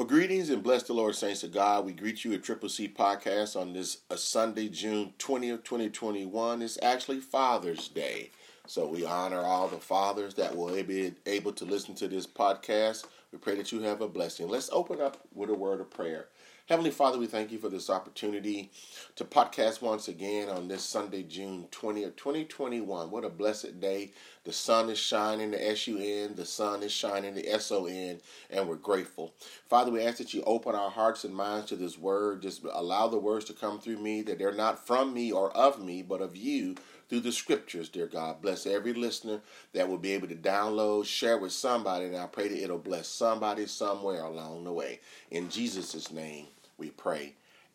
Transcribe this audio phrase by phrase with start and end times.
[0.00, 1.84] Well, greetings and bless the Lord, saints of God.
[1.84, 6.62] We greet you at Triple C Podcast on this uh, Sunday, June 20th, 2021.
[6.62, 8.30] It's actually Father's Day.
[8.66, 13.04] So we honor all the fathers that will be able to listen to this podcast.
[13.30, 14.48] We pray that you have a blessing.
[14.48, 16.28] Let's open up with a word of prayer.
[16.70, 18.70] Heavenly Father, we thank you for this opportunity
[19.16, 23.10] to podcast once again on this Sunday, June 20th, 2021.
[23.10, 24.12] What a blessed day.
[24.44, 27.86] The sun is shining, the S U N, the sun is shining, the S O
[27.86, 29.34] N, and we're grateful.
[29.68, 32.40] Father, we ask that you open our hearts and minds to this word.
[32.42, 35.84] Just allow the words to come through me, that they're not from me or of
[35.84, 36.76] me, but of you
[37.08, 38.40] through the scriptures, dear God.
[38.40, 39.40] Bless every listener
[39.72, 43.08] that will be able to download, share with somebody, and I pray that it'll bless
[43.08, 45.00] somebody somewhere along the way.
[45.32, 46.46] In Jesus' name
[46.80, 47.34] we pray.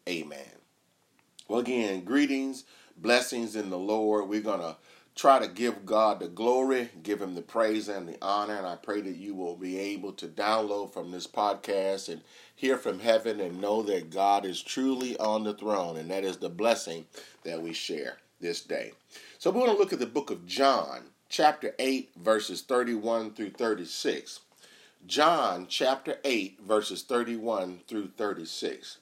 [0.09, 0.39] Amen.
[1.47, 2.65] Well, again, greetings,
[2.97, 4.27] blessings in the Lord.
[4.27, 4.75] We're going to
[5.15, 8.57] try to give God the glory, give Him the praise and the honor.
[8.57, 12.21] And I pray that you will be able to download from this podcast and
[12.55, 15.97] hear from heaven and know that God is truly on the throne.
[15.97, 17.05] And that is the blessing
[17.43, 18.93] that we share this day.
[19.37, 23.51] So we're going to look at the book of John, chapter 8, verses 31 through
[23.51, 24.39] 36.
[25.07, 28.97] John chapter 8, verses 31 through 36.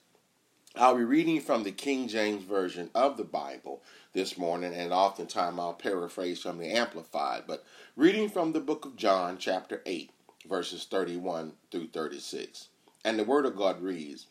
[0.75, 5.57] I'll be reading from the King James Version of the Bible this morning, and oftentimes
[5.57, 7.63] I'll paraphrase from the Amplified, but
[7.95, 10.11] reading from the book of John, chapter 8,
[10.49, 12.67] verses 31 through 36.
[13.05, 14.27] And the Word of God reads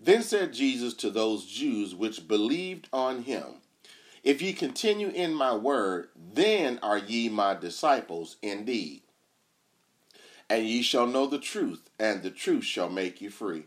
[0.00, 3.60] Then said Jesus to those Jews which believed on him,
[4.24, 9.02] If ye continue in my word, then are ye my disciples indeed
[10.48, 13.64] and ye shall know the truth, and the truth shall make you free.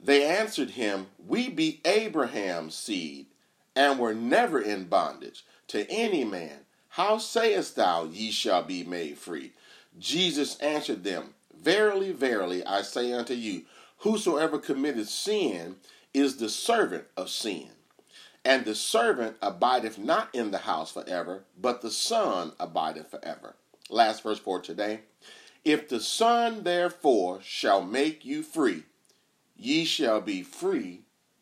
[0.00, 3.26] They answered him, We be Abraham's seed,
[3.74, 6.60] and were never in bondage to any man.
[6.90, 9.52] How sayest thou, Ye shall be made free?
[9.98, 13.64] Jesus answered them, Verily, verily, I say unto you,
[13.98, 15.76] Whosoever committeth sin
[16.14, 17.68] is the servant of sin.
[18.44, 23.56] And the servant abideth not in the house forever, but the Son abideth forever.
[23.90, 25.00] Last verse for today.
[25.66, 28.84] If the Son therefore shall make you free,
[29.56, 31.00] ye shall be free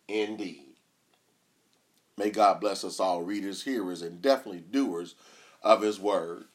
[0.08, 0.76] indeed.
[2.16, 5.14] May God bless us all, readers, hearers, and definitely doers
[5.62, 6.46] of His word.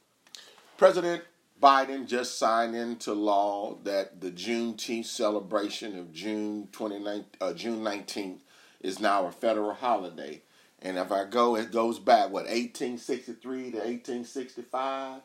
[0.77, 1.21] President
[1.61, 8.39] Biden just signed into law that the Juneteenth celebration of June 29, uh, June 19th
[8.81, 10.41] is now a federal holiday.
[10.81, 15.21] And if I go, it goes back, what, 1863 to 1865?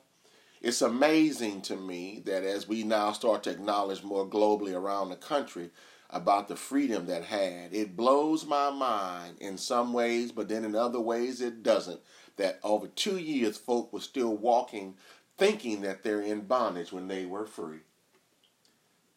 [0.65, 5.17] It's amazing to me that as we now start to acknowledge more globally around the
[5.17, 5.69] country
[6.09, 10.75] about the freedom that had, it blows my mind in some ways, but then in
[10.75, 12.01] other ways it doesn't.
[12.39, 14.95] That over two years, folk were still walking
[15.37, 17.81] thinking that they're in bondage when they were free.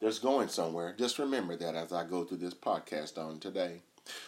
[0.01, 0.95] There's going somewhere.
[0.99, 3.83] Just remember that as I go through this podcast on today.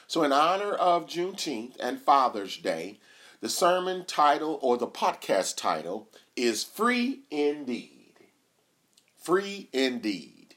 [0.07, 3.00] So, in honor of Juneteenth and Father's Day,
[3.41, 8.13] the sermon title or the podcast title is Free Indeed.
[9.22, 10.55] Free Indeed.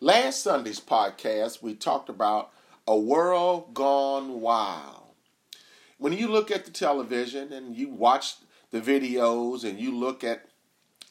[0.00, 2.50] Last Sunday's podcast, we talked about
[2.88, 5.14] a world gone wild.
[5.98, 8.34] When you look at the television and you watch
[8.72, 10.48] the videos and you look at,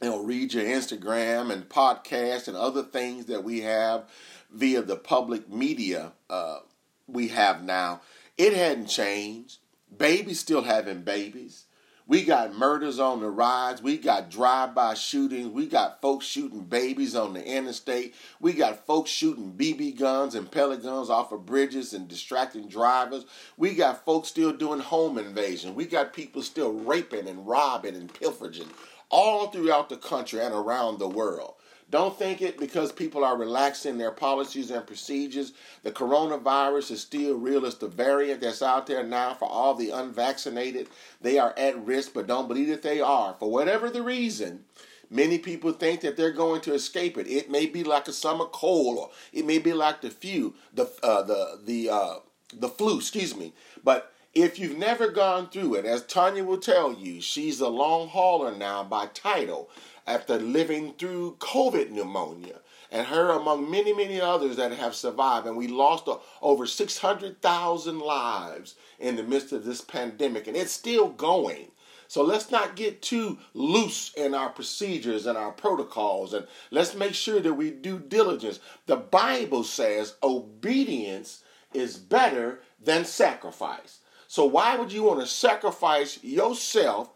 [0.02, 4.10] you know, read your Instagram and podcast and other things that we have
[4.52, 6.60] via the public media uh,
[7.08, 8.02] we have now,
[8.38, 9.60] it hadn't changed.
[9.98, 11.64] Babies still having babies.
[12.12, 13.82] We got murders on the rides.
[13.82, 15.48] We got drive-by shootings.
[15.48, 18.16] We got folks shooting babies on the interstate.
[18.42, 23.24] We got folks shooting BB guns and pellet guns off of bridges and distracting drivers.
[23.56, 25.74] We got folks still doing home invasion.
[25.74, 28.68] We got people still raping and robbing and pilfering
[29.10, 31.54] all throughout the country and around the world.
[31.92, 35.52] Don't think it because people are relaxing their policies and procedures.
[35.84, 37.66] The coronavirus is still real.
[37.66, 40.88] It's the variant that's out there now for all the unvaccinated.
[41.20, 43.36] They are at risk, but don't believe that they are.
[43.38, 44.64] For whatever the reason,
[45.10, 47.28] many people think that they're going to escape it.
[47.28, 50.90] It may be like a summer cold, or it may be like the flu, the
[51.04, 52.16] uh, the the uh,
[52.54, 53.00] the flu.
[53.00, 53.52] Excuse me,
[53.84, 58.08] but if you've never gone through it, as Tanya will tell you, she's a long
[58.08, 59.70] hauler now by title
[60.08, 62.60] after living through COVID pneumonia,
[62.92, 65.48] and her among many, many others that have survived.
[65.48, 70.72] And we lost uh, over 600,000 lives in the midst of this pandemic, and it's
[70.72, 71.72] still going.
[72.08, 77.14] So let's not get too loose in our procedures and our protocols, and let's make
[77.14, 78.60] sure that we do diligence.
[78.86, 81.44] The Bible says obedience
[81.74, 84.00] is better than sacrifice.
[84.28, 87.12] So why would you want to sacrifice yourself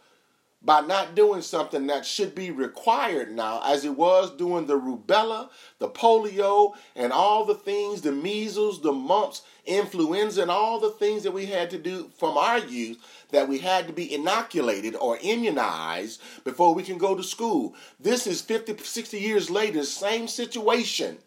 [0.65, 5.50] by not doing something that should be required now, as it was during the rubella,
[5.77, 11.21] the polio, and all the things the measles, the mumps, influenza, and all the things
[11.23, 12.97] that we had to do from our youth
[13.31, 17.75] that we had to be inoculated or immunized before we can go to school.
[18.00, 21.18] This is 50, 60 years later, same situation.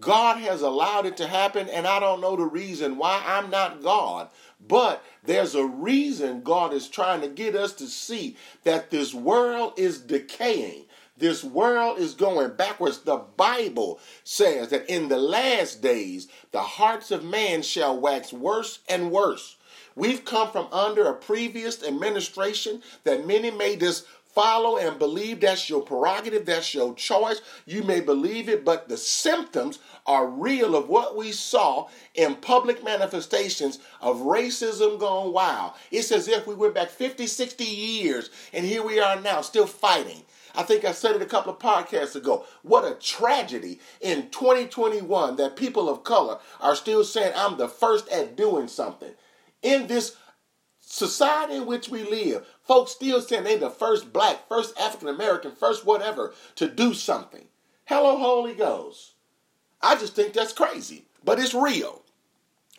[0.00, 3.82] God has allowed it to happen, and I don't know the reason why I'm not
[3.82, 4.30] God.
[4.66, 9.74] But there's a reason God is trying to get us to see that this world
[9.76, 10.86] is decaying.
[11.18, 12.98] This world is going backwards.
[12.98, 18.80] The Bible says that in the last days, the hearts of man shall wax worse
[18.88, 19.56] and worse.
[19.94, 25.68] We've come from under a previous administration that many made this follow and believe that's
[25.68, 27.40] your prerogative, that's your choice.
[27.66, 32.82] You may believe it, but the symptoms are real of what we saw in public
[32.82, 35.72] manifestations of racism gone wild.
[35.90, 39.66] It's as if we went back 50, 60 years, and here we are now still
[39.66, 40.22] fighting.
[40.54, 42.44] I think I said it a couple of podcasts ago.
[42.62, 48.08] What a tragedy in 2021 that people of color are still saying, I'm the first
[48.10, 49.12] at doing something.
[49.62, 50.16] In this
[50.92, 55.52] society in which we live, folks still saying they're the first black, first African American,
[55.52, 57.46] first whatever to do something.
[57.86, 59.14] Hello, Holy Ghost.
[59.80, 62.02] I just think that's crazy, but it's real.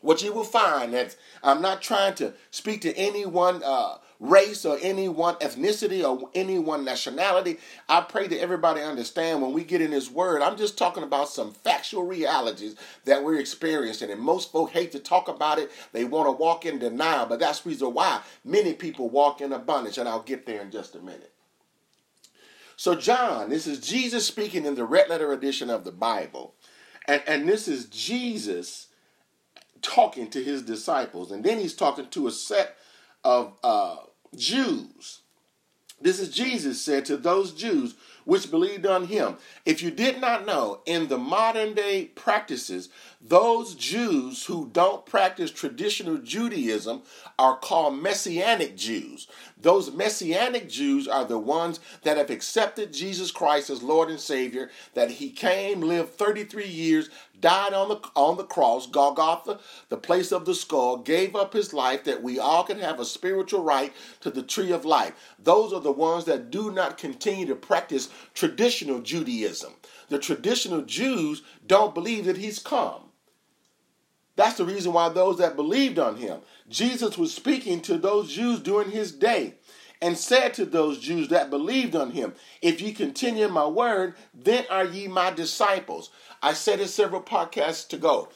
[0.02, 4.78] What you will find that I'm not trying to speak to anyone uh, race or
[4.82, 7.60] any one ethnicity or any one nationality.
[7.90, 11.28] I pray that everybody understand when we get in this word, I'm just talking about
[11.28, 14.10] some factual realities that we're experiencing.
[14.10, 15.72] And most folk hate to talk about it.
[15.92, 19.98] They want to walk in denial, but that's reason why many people walk in abundance.
[19.98, 21.34] And I'll get there in just a minute.
[22.78, 26.56] So, John, this is Jesus speaking in the red letter edition of the Bible.
[27.10, 28.88] And, and this is Jesus
[29.82, 31.30] talking to his disciples.
[31.30, 32.78] And then he's talking to a set
[33.26, 33.98] of uh,
[34.36, 35.22] Jews.
[36.02, 37.96] This is Jesus said to those Jews
[38.26, 39.38] which believed on him.
[39.66, 42.90] If you did not know, in the modern day practices,
[43.22, 47.04] those Jews who don't practice traditional Judaism
[47.38, 49.28] are called Messianic Jews.
[49.64, 54.70] Those Messianic Jews are the ones that have accepted Jesus Christ as Lord and Savior,
[54.94, 60.32] that He came, lived 33 years, died on the on the cross, Golgotha, the place
[60.32, 63.94] of the skull, gave up his life that we all can have a spiritual right
[64.22, 65.14] to the tree of life.
[65.40, 69.74] Those are the ones that do not continue to practice traditional Judaism.
[70.10, 73.13] The traditional Jews don't believe that he's come.
[74.36, 78.60] That's the reason why those that believed on him, Jesus was speaking to those Jews
[78.60, 79.56] during his day
[80.02, 84.16] and said to those Jews that believed on him, If ye continue in my word,
[84.34, 86.10] then are ye my disciples.
[86.42, 88.28] I said it several podcasts to go.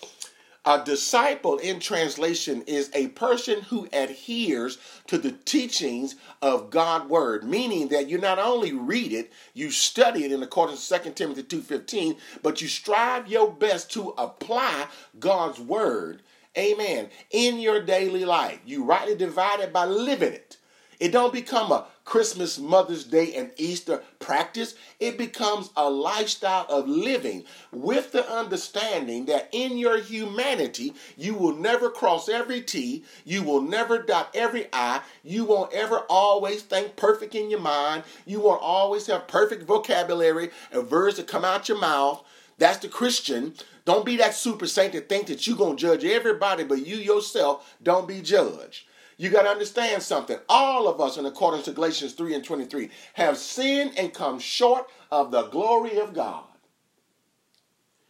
[0.68, 4.78] A disciple in translation is a person who adheres
[5.08, 10.26] to the teachings of God's word, meaning that you not only read it, you study
[10.26, 15.58] it in accordance to 2 Timothy 2:15, but you strive your best to apply God's
[15.58, 16.22] word,
[16.58, 18.60] amen, in your daily life.
[18.66, 20.57] You rightly divide it by living it.
[21.00, 24.76] It don't become a Christmas, Mother's Day, and Easter practice.
[25.00, 31.54] It becomes a lifestyle of living with the understanding that in your humanity, you will
[31.54, 36.96] never cross every T, you will never dot every I, you won't ever always think
[36.96, 41.70] perfect in your mind, you won't always have perfect vocabulary and words that come out
[41.70, 42.24] your mouth.
[42.58, 43.54] That's the Christian.
[43.86, 46.96] Don't be that super saint to think that you're going to judge everybody, but you
[46.96, 48.86] yourself don't be judged.
[49.18, 50.38] You got to understand something.
[50.48, 54.88] All of us, in accordance to Galatians 3 and 23, have sinned and come short
[55.12, 56.44] of the glory of God.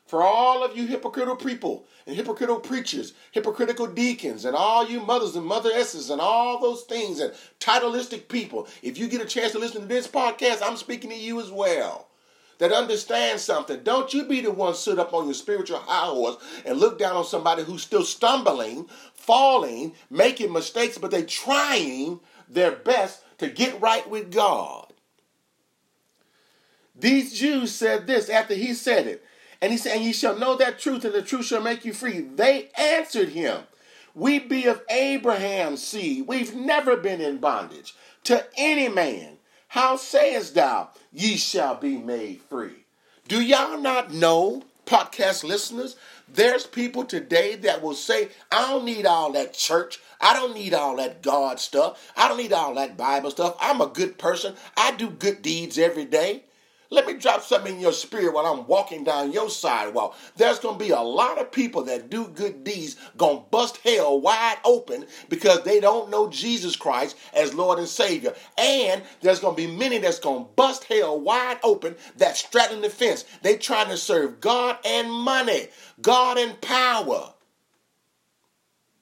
[0.05, 5.35] For all of you hypocritical people and hypocritical preachers, hypocritical deacons, and all you mothers
[5.35, 9.59] and motheresses and all those things and titleistic people, if you get a chance to
[9.59, 12.06] listen to this podcast, I'm speaking to you as well
[12.59, 13.81] that understands something.
[13.83, 17.15] Don't you be the one sit up on your spiritual high horse and look down
[17.15, 23.79] on somebody who's still stumbling, falling, making mistakes, but they're trying their best to get
[23.81, 24.93] right with God.
[26.99, 29.23] These Jews said this after he said it.
[29.61, 31.93] And he said, And ye shall know that truth, and the truth shall make you
[31.93, 32.21] free.
[32.21, 33.63] They answered him,
[34.13, 36.27] We be of Abraham's seed.
[36.27, 37.95] We've never been in bondage
[38.25, 39.37] to any man.
[39.69, 42.85] How sayest thou, ye shall be made free?
[43.27, 45.95] Do y'all not know, podcast listeners,
[46.31, 49.99] there's people today that will say, I don't need all that church.
[50.21, 52.11] I don't need all that God stuff.
[52.15, 53.57] I don't need all that Bible stuff.
[53.59, 54.55] I'm a good person.
[54.75, 56.43] I do good deeds every day.
[56.89, 60.15] Let me drop something in your spirit while I'm walking down your sidewalk.
[60.37, 63.77] There's going to be a lot of people that do good deeds going to bust
[63.83, 68.33] hell wide open because they don't know Jesus Christ as Lord and Savior.
[68.57, 72.81] And there's going to be many that's going to bust hell wide open that's straddling
[72.81, 73.25] the fence.
[73.41, 75.67] They trying to serve God and money,
[76.01, 77.33] God and power.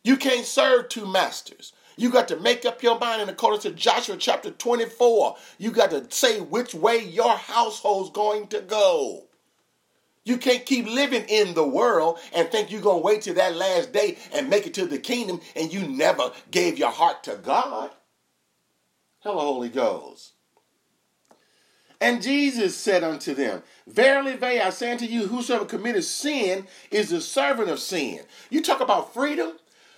[0.03, 1.73] You can't serve two masters.
[1.97, 5.35] You got to make up your mind in accordance to Joshua chapter 24.
[5.57, 9.25] You got to say which way your household's going to go.
[10.25, 13.55] You can't keep living in the world and think you're going to wait till that
[13.55, 17.35] last day and make it to the kingdom and you never gave your heart to
[17.35, 17.91] God.
[19.19, 20.33] Hello, Holy Ghost.
[22.01, 27.09] And Jesus said unto them, Verily, verily, I say unto you, whosoever committeth sin is
[27.09, 28.21] the servant of sin.
[28.49, 29.53] You talk about freedom.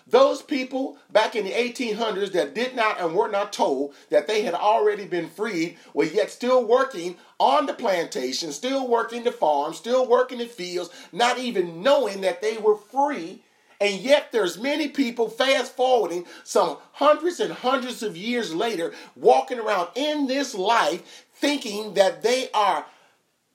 [0.10, 4.44] Those people back in the 1800s that did not and were not told that they
[4.44, 9.74] had already been freed were yet still working on the plantation, still working the farm,
[9.74, 13.44] still working the fields, not even knowing that they were free.
[13.82, 19.60] And yet there's many people fast forwarding some hundreds and hundreds of years later walking
[19.60, 22.86] around in this life thinking that they are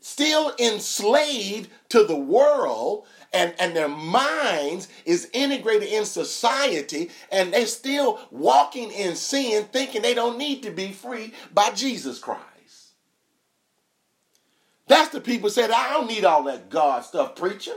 [0.03, 7.67] still enslaved to the world and, and their minds is integrated in society and they're
[7.67, 12.43] still walking in sin thinking they don't need to be free by Jesus Christ.
[14.89, 17.75] That's the people said, I don't need all that God stuff, preacher.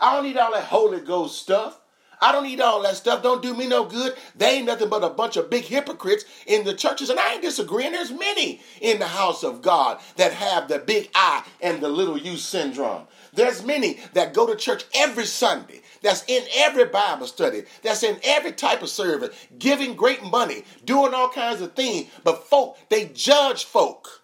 [0.00, 1.78] I don't need all that Holy Ghost stuff.
[2.20, 3.22] I don't need all that stuff.
[3.22, 4.14] Don't do me no good.
[4.36, 7.10] They ain't nothing but a bunch of big hypocrites in the churches.
[7.10, 7.92] And I ain't disagreeing.
[7.92, 12.16] There's many in the house of God that have the big I and the little
[12.16, 13.06] U syndrome.
[13.34, 18.18] There's many that go to church every Sunday, that's in every Bible study, that's in
[18.24, 22.10] every type of service, giving great money, doing all kinds of things.
[22.24, 24.22] But folk, they judge folk.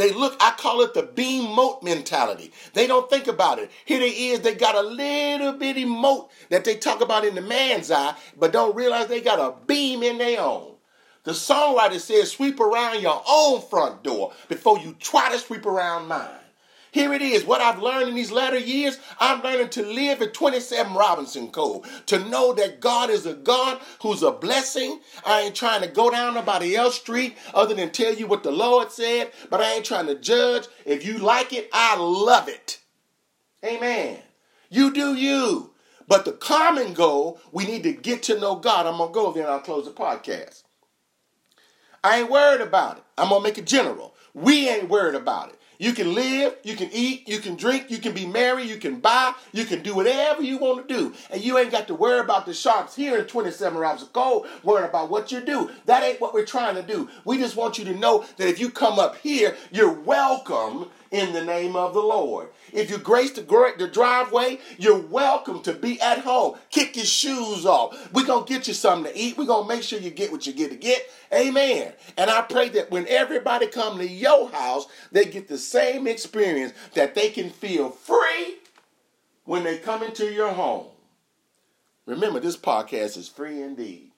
[0.00, 2.52] They look, I call it the beam mote mentality.
[2.72, 3.70] They don't think about it.
[3.84, 7.42] Here they is, they got a little bitty mote that they talk about in the
[7.42, 10.76] man's eye, but don't realize they got a beam in their own.
[11.24, 16.08] The songwriter says, sweep around your own front door before you try to sweep around
[16.08, 16.39] mine.
[16.92, 17.44] Here it is.
[17.44, 21.84] What I've learned in these latter years, I'm learning to live at 27 Robinson Code.
[22.06, 25.00] To know that God is a God who's a blessing.
[25.24, 28.50] I ain't trying to go down nobody else's street other than tell you what the
[28.50, 30.66] Lord said, but I ain't trying to judge.
[30.84, 32.80] If you like it, I love it.
[33.64, 34.18] Amen.
[34.68, 35.72] You do you.
[36.08, 38.86] But the common goal, we need to get to know God.
[38.86, 40.64] I'm going to go there and I'll close the podcast.
[42.02, 43.04] I ain't worried about it.
[43.16, 44.14] I'm going to make it general.
[44.34, 45.59] We ain't worried about it.
[45.80, 49.00] You can live, you can eat, you can drink, you can be married, you can
[49.00, 51.14] buy, you can do whatever you want to do.
[51.30, 54.46] And you ain't got to worry about the sharps here in 27 rounds of gold,
[54.62, 55.70] worrying about what you do.
[55.86, 57.08] That ain't what we're trying to do.
[57.24, 61.32] We just want you to know that if you come up here, you're welcome in
[61.32, 62.48] the name of the Lord.
[62.72, 66.56] If you grace the, driveway, you're welcome to be at home.
[66.70, 68.12] Kick your shoes off.
[68.12, 69.36] We're going to get you something to eat.
[69.36, 71.02] We're going to make sure you get what you get to get.
[71.32, 71.92] Amen.
[72.16, 76.72] And I pray that when everybody come to your house, they get the same experience
[76.94, 78.58] that they can feel free
[79.44, 80.86] when they come into your home.
[82.06, 84.10] Remember, this podcast is free indeed.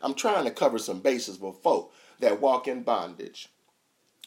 [0.00, 3.48] I'm trying to cover some bases for folk that walk in bondage.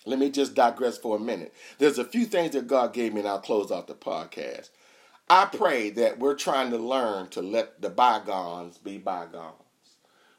[0.05, 1.53] Let me just digress for a minute.
[1.79, 4.69] There's a few things that God gave me, and I'll close out the podcast.
[5.29, 9.53] I pray that we're trying to learn to let the bygones be bygones.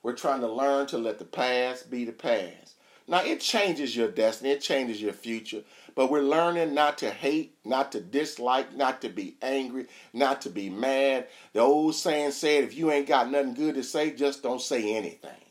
[0.04, 2.74] We're trying to learn to let the past be the past.
[3.08, 5.62] Now, it changes your destiny, it changes your future,
[5.96, 10.50] but we're learning not to hate, not to dislike, not to be angry, not to
[10.50, 11.26] be mad.
[11.52, 14.94] The old saying said, if you ain't got nothing good to say, just don't say
[14.94, 15.45] anything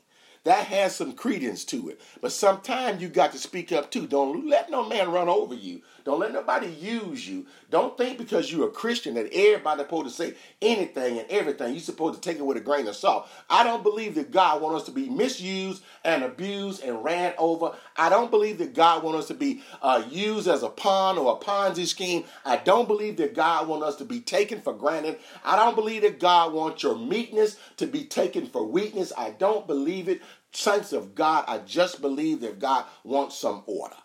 [0.46, 2.02] that has some credence to it.
[2.22, 4.08] But sometimes you got to speak up too.
[4.08, 5.82] Don't let no man run over you.
[6.06, 7.48] Don't let nobody use you.
[7.72, 11.74] Don't think because you're a Christian that everybody's supposed to say anything and everything.
[11.74, 13.28] You're supposed to take it with a grain of salt.
[13.50, 17.74] I don't believe that God wants us to be misused and abused and ran over.
[17.98, 21.36] I don't believe that God wants us to be uh, used as a pawn or
[21.36, 22.24] a Ponzi scheme.
[22.46, 25.18] I don't believe that God wants us to be taken for granted.
[25.44, 29.12] I don't believe that God wants your meekness to be taken for weakness.
[29.18, 30.22] I don't believe it.
[30.56, 33.96] Saints of God, I just believe that God wants some order.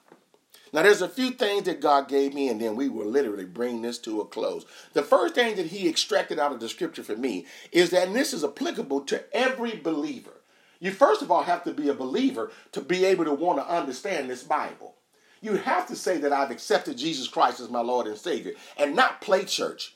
[0.73, 3.83] Now, there's a few things that God gave me, and then we will literally bring
[3.83, 4.65] this to a close.
[4.93, 8.33] The first thing that He extracted out of the scripture for me is that this
[8.33, 10.41] is applicable to every believer.
[10.79, 13.73] You, first of all, have to be a believer to be able to want to
[13.73, 14.95] understand this Bible.
[15.41, 18.95] You have to say that I've accepted Jesus Christ as my Lord and Savior and
[18.95, 19.95] not play church.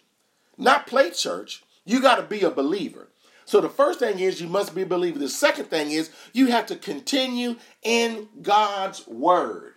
[0.59, 1.63] Not play church.
[1.85, 3.09] You got to be a believer.
[3.45, 5.19] So the first thing is you must be a believer.
[5.19, 9.75] The second thing is you have to continue in God's word.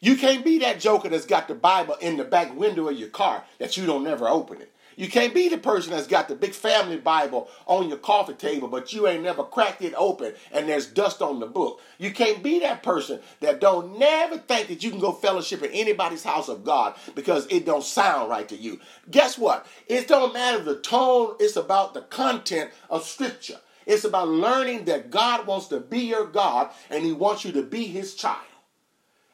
[0.00, 3.08] You can't be that joker that's got the Bible in the back window of your
[3.08, 4.73] car that you don't never open it.
[4.96, 8.68] You can't be the person that's got the big family Bible on your coffee table,
[8.68, 11.80] but you ain't never cracked it open and there's dust on the book.
[11.98, 15.70] You can't be that person that don't never think that you can go fellowship in
[15.72, 18.80] anybody's house of God because it don't sound right to you.
[19.10, 19.66] Guess what?
[19.88, 23.60] It don't matter the tone, it's about the content of scripture.
[23.86, 27.62] It's about learning that God wants to be your God and he wants you to
[27.62, 28.46] be his child.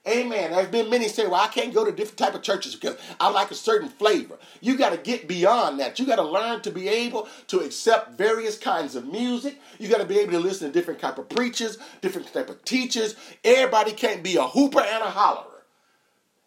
[0.09, 0.51] Amen.
[0.51, 3.29] There's been many say, well, I can't go to different type of churches because I
[3.29, 4.39] like a certain flavor.
[4.63, 5.99] You got to get beyond that.
[5.99, 9.61] You got to learn to be able to accept various kinds of music.
[9.79, 12.65] You got to be able to listen to different type of preachers, different type of
[12.65, 13.15] teachers.
[13.45, 15.45] Everybody can't be a hooper and a hollerer.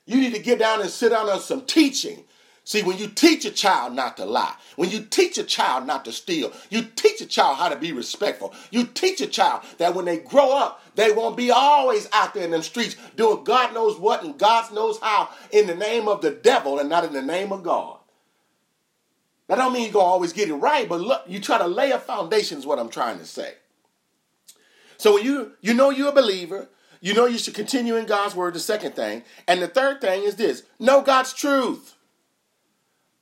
[0.07, 2.23] You need to get down and sit down on some teaching
[2.65, 6.05] See, when you teach a child not to lie, when you teach a child not
[6.05, 9.93] to steal, you teach a child how to be respectful, you teach a child that
[9.93, 13.73] when they grow up, they won't be always out there in them streets doing God
[13.73, 17.11] knows what and God knows how in the name of the devil and not in
[17.11, 17.97] the name of God.
[19.47, 21.91] That don't mean you're to always get it right, but look, you try to lay
[21.91, 23.55] a foundation is what I'm trying to say.
[24.97, 26.69] So when you, you know you're a believer,
[27.01, 29.23] you know you should continue in God's word, the second thing.
[29.49, 31.92] And the third thing is this, know God's truth.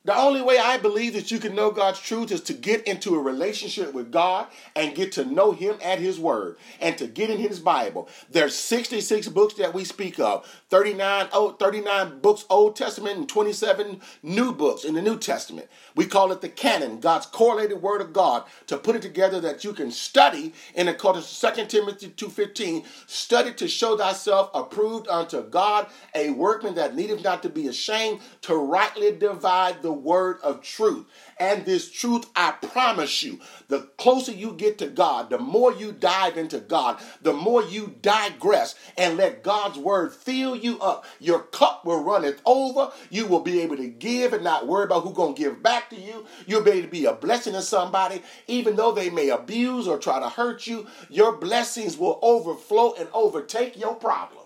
[0.04, 3.14] The only way I believe that you can know God's truth is to get into
[3.14, 7.30] a relationship with God and get to know Him at His Word and to get
[7.30, 8.08] in His Bible.
[8.28, 14.54] There's 66 books that we speak of 39, 39 books Old Testament and 27 new
[14.54, 15.68] books in the New Testament.
[15.94, 19.64] We call it the canon, God's correlated Word of God, to put it together that
[19.64, 25.42] you can study in accordance to 2 Timothy 2.15, study to show thyself approved unto
[25.42, 30.62] God, a workman that needeth not to be ashamed, to rightly divide the word of
[30.62, 31.04] truth.
[31.42, 35.90] And this truth, I promise you, the closer you get to God, the more you
[35.90, 41.04] dive into God, the more you digress and let God's word fill you up.
[41.18, 42.92] Your cup will runneth over.
[43.10, 45.90] You will be able to give and not worry about who's going to give back
[45.90, 46.26] to you.
[46.46, 49.98] You'll be able to be a blessing to somebody, even though they may abuse or
[49.98, 50.86] try to hurt you.
[51.10, 54.41] Your blessings will overflow and overtake your problem.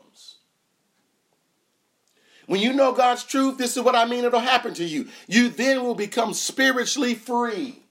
[2.47, 5.09] When you know God's truth, this is what I mean it'll happen to you.
[5.27, 7.83] You then will become spiritually free.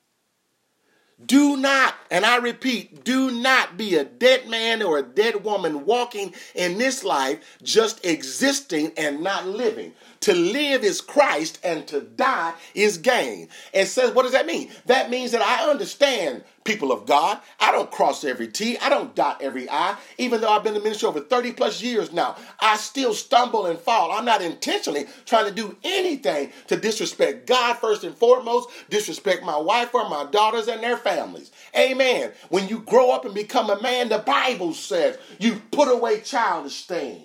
[1.23, 5.85] Do not, and I repeat, do not be a dead man or a dead woman
[5.85, 9.93] walking in this life just existing and not living.
[10.21, 13.47] To live is Christ and to die is gain.
[13.73, 14.71] And says, what does that mean?
[14.87, 17.39] That means that I understand people of God.
[17.59, 18.77] I don't cross every T.
[18.79, 19.95] I don't dot every I.
[20.17, 23.79] Even though I've been in ministry over 30 plus years now, I still stumble and
[23.79, 24.11] fall.
[24.11, 29.57] I'm not intentionally trying to do anything to disrespect God first and foremost, disrespect my
[29.57, 31.51] wife or my daughters and their families.
[31.77, 32.31] Amen.
[32.49, 36.85] When you grow up and become a man, the Bible says you put away childish
[36.85, 37.21] things.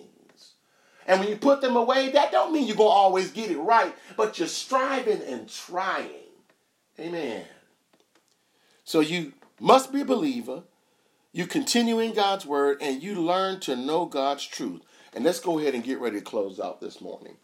[1.06, 3.58] And when you put them away, that don't mean you're going to always get it
[3.58, 6.08] right, but you're striving and trying.
[7.00, 7.44] Amen.
[8.90, 10.64] So you must be a believer.
[11.30, 14.82] You continue in God's word and you learn to know God's truth.
[15.14, 17.36] And let's go ahead and get ready to close out this morning.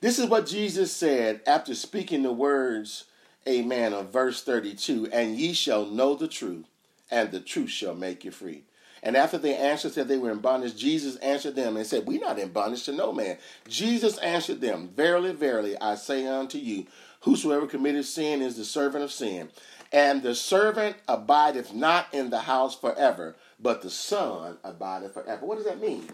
[0.00, 3.06] This is what Jesus said after speaking the words,
[3.48, 6.66] amen, of verse 32 And ye shall know the truth,
[7.10, 8.62] and the truth shall make you free.
[9.02, 12.20] And after they answered that they were in bondage, Jesus answered them and said, We're
[12.20, 13.38] not in bondage to no man.
[13.68, 16.86] Jesus answered them, Verily, verily, I say unto you,
[17.20, 19.50] whosoever committed sin is the servant of sin.
[19.92, 25.46] And the servant abideth not in the house forever, but the Son abideth forever.
[25.46, 26.08] What does that mean?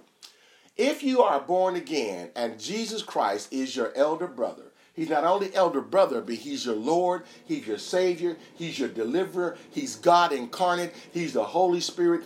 [0.76, 5.54] If you are born again and Jesus Christ is your elder brother, He's not only
[5.54, 10.94] elder brother, but he's your Lord, he's your Savior, he's your deliverer, he's God incarnate,
[11.12, 12.24] he's the Holy Spirit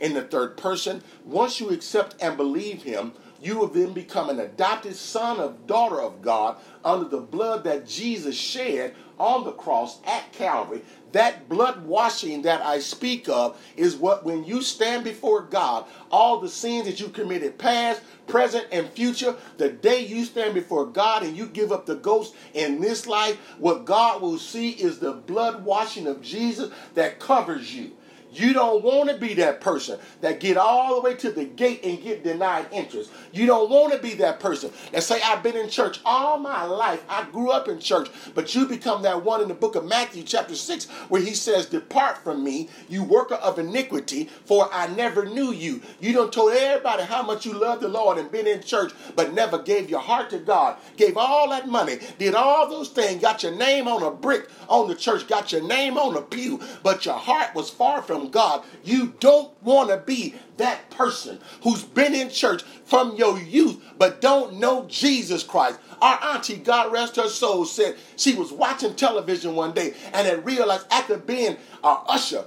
[0.00, 1.02] in the third person.
[1.24, 6.00] Once you accept and believe him, you will then become an adopted son of daughter
[6.00, 10.82] of God under the blood that Jesus shed on the cross at Calvary.
[11.12, 16.40] That blood washing that I speak of is what, when you stand before God, all
[16.40, 21.22] the sins that you committed, past, present, and future, the day you stand before God
[21.22, 25.12] and you give up the ghost in this life, what God will see is the
[25.12, 27.92] blood washing of Jesus that covers you.
[28.32, 31.80] You don't want to be that person that get all the way to the gate
[31.84, 33.10] and get denied interest.
[33.32, 36.64] You don't want to be that person that say, I've been in church all my
[36.64, 37.02] life.
[37.08, 38.08] I grew up in church.
[38.34, 41.66] But you become that one in the book of Matthew chapter 6 where he says,
[41.66, 45.82] Depart from me, you worker of iniquity, for I never knew you.
[46.00, 49.32] You don't told everybody how much you love the Lord and been in church, but
[49.32, 50.76] never gave your heart to God.
[50.96, 54.88] Gave all that money, did all those things, got your name on a brick on
[54.88, 58.30] the church, got your name on a pew, but your heart was far from from
[58.30, 58.64] God.
[58.84, 64.20] You don't want to be that person who's been in church from your youth but
[64.20, 65.78] don't know Jesus Christ.
[66.00, 70.44] Our auntie, God rest her soul, said she was watching television one day and had
[70.44, 72.44] realized after being an usher,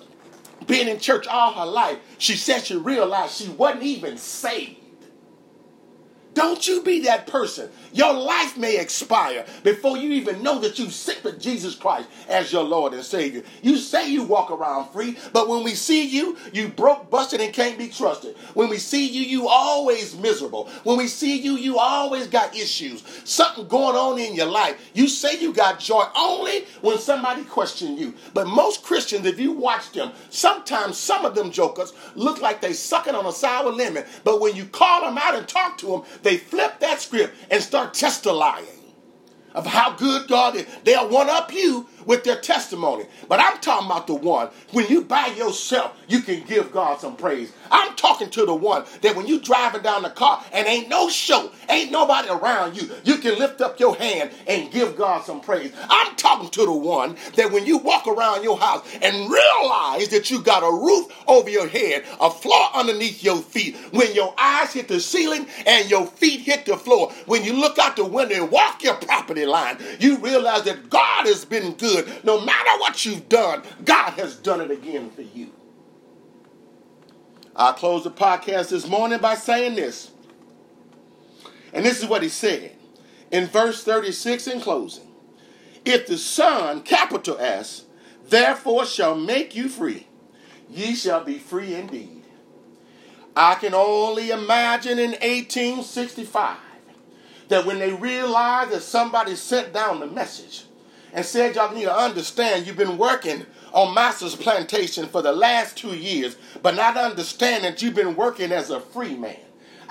[0.67, 4.81] being in church all her life, she said she realized she wasn't even saved.
[6.34, 7.70] Don't you be that person.
[7.91, 12.63] Your life may expire before you even know that you accepted Jesus Christ as your
[12.63, 13.44] Lord and Savior.
[13.62, 17.54] You say you walk around free, but when we see you, you broke, busted, and
[17.54, 18.38] can't be trusted.
[18.54, 20.70] When we see you, you always miserable.
[20.84, 23.04] When we see you, you always got issues.
[23.26, 24.80] Something going on in your life.
[24.94, 28.13] You say you got joy only when somebody question you.
[28.34, 32.74] But most Christians, if you watch them, sometimes some of them jokers look like they
[32.74, 34.06] sucking on a sour lemon.
[34.24, 37.62] But when you call them out and talk to them, they flip that script and
[37.62, 38.65] start testifying
[39.53, 40.65] of how good God is.
[40.84, 43.05] They'll one up you with their testimony.
[43.27, 47.15] But I'm talking about the one when you by yourself, you can give God some
[47.15, 47.51] praise.
[47.69, 51.09] I'm talking to the one that when you driving down the car and ain't no
[51.09, 55.41] show, ain't nobody around you, you can lift up your hand and give God some
[55.41, 55.71] praise.
[55.89, 60.29] I'm talking to the one that when you walk around your house and realize that
[60.29, 64.73] you got a roof over your head, a floor underneath your feet, when your eyes
[64.73, 68.35] hit the ceiling and your feet hit the floor, when you look out the window
[68.35, 72.23] and walk your property line, you realize that God has been good good.
[72.23, 75.51] No matter what you've done, God has done it again for you.
[77.56, 80.12] I'll close the podcast this morning by saying this.
[81.73, 82.71] And this is what he said
[83.32, 85.08] in verse 36 in closing.
[85.86, 87.86] If the Son, capital S,
[88.27, 90.08] therefore shall make you free,
[90.69, 92.23] ye shall be free indeed.
[93.36, 96.58] I can only imagine in 1865
[97.47, 100.65] that when they realized that somebody sent down the message
[101.13, 105.78] and said, Y'all need to understand you've been working on Master's plantation for the last
[105.78, 109.38] two years, but not understanding that you've been working as a free man.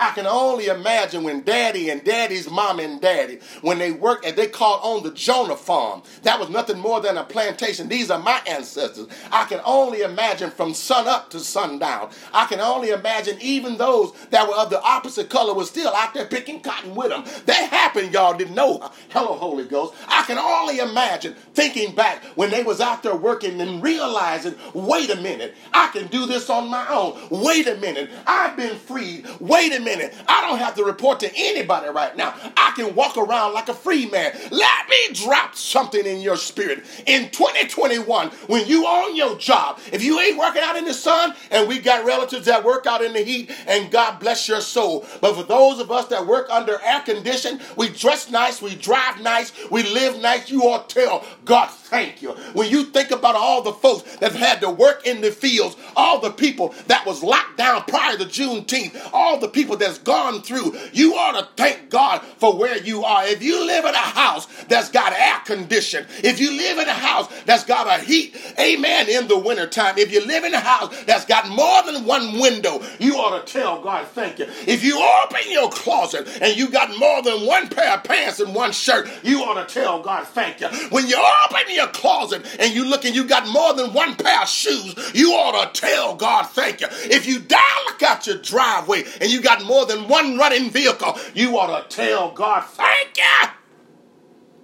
[0.01, 4.35] I can only imagine when daddy and daddy's mom and daddy, when they worked and
[4.35, 6.01] they called on the Jonah farm.
[6.23, 7.87] That was nothing more than a plantation.
[7.87, 9.05] These are my ancestors.
[9.31, 12.09] I can only imagine from sun up to sundown.
[12.33, 16.15] I can only imagine even those that were of the opposite color were still out
[16.15, 17.23] there picking cotton with them.
[17.45, 18.89] That happened, y'all didn't know.
[19.09, 19.93] Hello, Holy Ghost.
[20.07, 25.11] I can only imagine thinking back when they was out there working and realizing, wait
[25.11, 27.19] a minute, I can do this on my own.
[27.29, 29.27] Wait a minute, I've been freed.
[29.39, 30.13] Wait a minute minute.
[30.27, 32.33] I don't have to report to anybody right now.
[32.55, 34.33] I can walk around like a free man.
[34.51, 36.83] Let me drop something in your spirit.
[37.05, 41.33] In 2021, when you own your job, if you ain't working out in the sun,
[41.49, 45.05] and we got relatives that work out in the heat, and God bless your soul.
[45.19, 49.21] But for those of us that work under air condition, we dress nice, we drive
[49.21, 52.31] nice, we live nice, you all tell God thank you.
[52.53, 56.21] When you think about all the folks that had to work in the fields, all
[56.21, 60.77] the people that was locked down prior to Juneteenth, all the people that's gone through.
[60.93, 63.25] You ought to thank God for where you are.
[63.25, 66.93] If you live in a house that's got air conditioning, if you live in a
[66.93, 71.03] house that's got a heat, amen, in the wintertime, if you live in a house
[71.03, 74.45] that's got more than one window, you ought to tell God thank you.
[74.65, 78.55] If you open your closet and you got more than one pair of pants and
[78.55, 80.69] one shirt, you ought to tell God thank you.
[80.89, 81.17] When you
[81.49, 84.95] open your closet and you look and you got more than one pair of shoes,
[85.13, 86.87] you ought to tell God thank you.
[86.89, 91.17] If you down look out your driveway and you got more than one running vehicle,
[91.33, 93.49] you ought to tell God, thank you.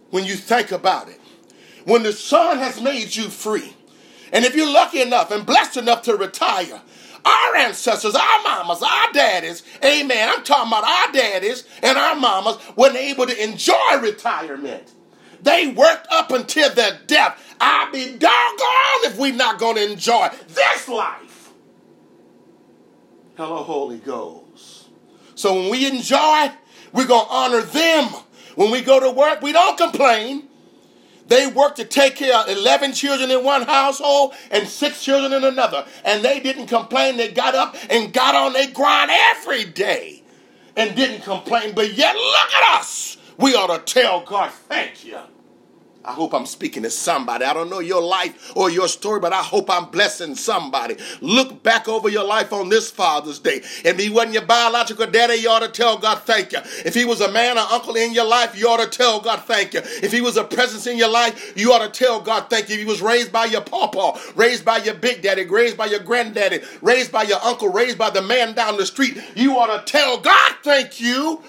[0.10, 1.20] When you think about it,
[1.86, 3.74] when the Son has made you free,
[4.32, 6.82] and if you're lucky enough and blessed enough to retire,
[7.26, 12.58] our ancestors, our mamas, our daddies, amen, I'm talking about our daddies and our mamas,
[12.76, 14.94] weren't able to enjoy retirement.
[15.42, 17.00] They worked up until their
[17.98, 21.52] be doggone if we're not going to enjoy this life.
[23.36, 24.88] Hello, Holy Ghost.
[25.36, 26.52] So when we enjoy,
[26.94, 28.10] we're going to honor them.
[28.56, 30.48] When we go to work, we don't complain.
[31.28, 35.44] They work to take care of 11 children in one household and six children in
[35.44, 35.86] another.
[36.06, 37.18] And they didn't complain.
[37.18, 40.24] They got up and got on their grind every day
[40.76, 41.74] and didn't complain.
[41.76, 43.18] But yet, look at us.
[43.38, 45.20] We ought to tell God, thank you.
[46.08, 47.44] I hope I'm speaking to somebody.
[47.44, 50.96] I don't know your life or your story, but I hope I'm blessing somebody.
[51.20, 53.62] Look back over your life on this Father's Day.
[53.84, 56.60] If he wasn't your biological daddy, you ought to tell God thank you.
[56.86, 59.42] If he was a man or uncle in your life, you ought to tell God
[59.44, 59.82] thank you.
[59.84, 62.76] If he was a presence in your life, you ought to tell God thank you.
[62.76, 66.00] If he was raised by your papa, raised by your big daddy, raised by your
[66.00, 69.92] granddaddy, raised by your uncle, raised by the man down the street, you ought to
[69.92, 71.44] tell God thank you.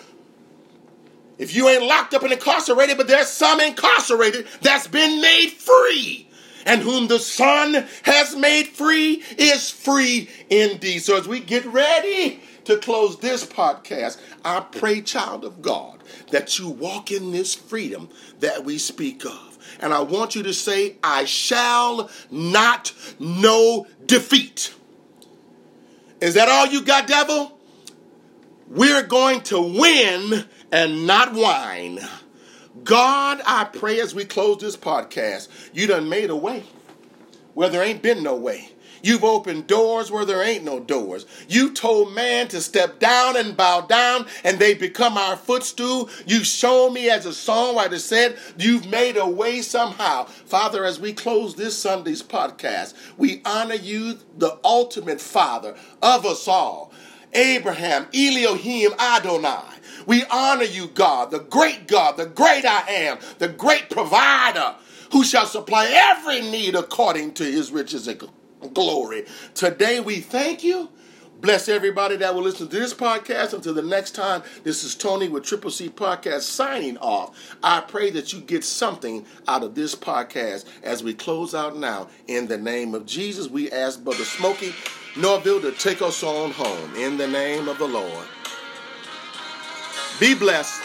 [1.38, 6.29] If you ain't locked up and incarcerated, but there's some incarcerated that's been made free.
[6.66, 10.98] And whom the Son has made free is free indeed.
[10.98, 16.59] So as we get ready to close this podcast, I pray, child of God, that
[16.59, 19.59] you walk in this freedom that we speak of.
[19.81, 24.74] And I want you to say, I shall not know defeat.
[26.20, 27.59] Is that all you got, devil?
[28.66, 32.00] We're going to win and not wine.
[32.85, 36.64] God, I pray as we close this podcast, you done made a way
[37.54, 38.70] where there ain't been no way.
[39.02, 41.24] You've opened doors where there ain't no doors.
[41.48, 46.11] You told man to step down and bow down, and they become our footstool.
[46.26, 50.24] You've shown me, as a songwriter said, you've made a way somehow.
[50.24, 56.48] Father, as we close this Sunday's podcast, we honor you, the ultimate Father of us
[56.48, 56.92] all.
[57.33, 59.74] Abraham, Elohim, Adonai.
[60.09, 64.75] We honor you, God, the great God, the great I am, the great provider
[65.12, 68.27] who shall supply every need according to his riches and
[68.73, 69.27] glory.
[69.53, 70.88] Today we thank you.
[71.42, 73.53] Bless everybody that will listen to this podcast.
[73.53, 77.57] Until the next time, this is Tony with Triple C Podcast signing off.
[77.62, 82.09] I pray that you get something out of this podcast as we close out now.
[82.29, 84.73] In the name of Jesus, we ask Brother Smokie
[85.16, 86.97] Norful to take us on home.
[86.97, 88.27] In the name of the Lord.
[90.20, 90.83] Be blessed.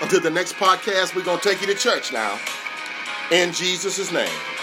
[0.00, 2.38] Until the next podcast, we're going to take you to church now.
[3.30, 4.59] In Jesus' name.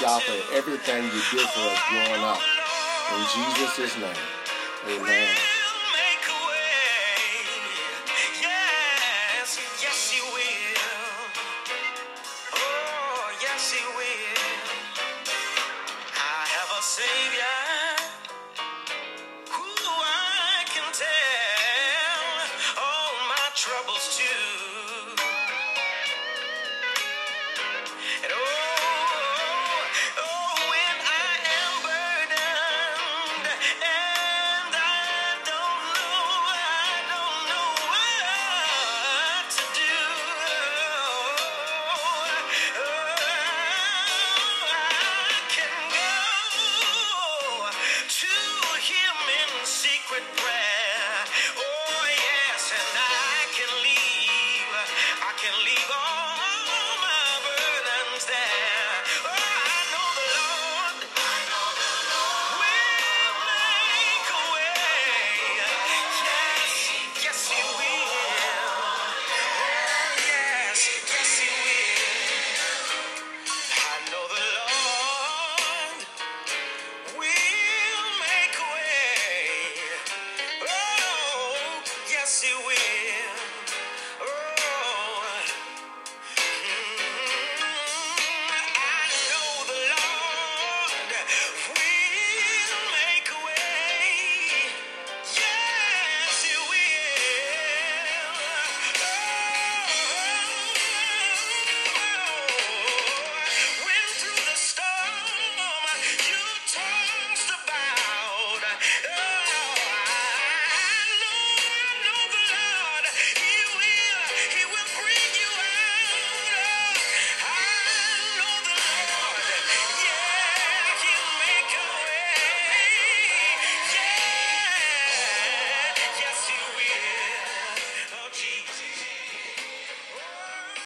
[0.00, 2.40] Thank y'all for everything you did for us growing up.
[3.12, 4.16] In Jesus' name,
[4.86, 5.28] amen.
[8.40, 10.42] Yes, yes, you will.
[12.54, 14.76] Oh, yes, you will.
[16.04, 17.58] I have a savior,
[19.50, 24.69] who I can tell all my troubles to.